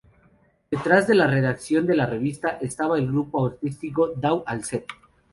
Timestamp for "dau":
4.15-4.43